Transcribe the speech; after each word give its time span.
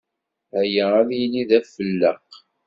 Aya 0.59 0.85
ad 1.01 1.09
yili 1.19 1.43
d 1.49 1.51
afelleq. 1.59 2.29